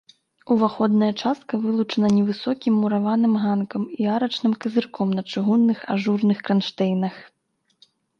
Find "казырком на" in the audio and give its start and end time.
4.65-5.23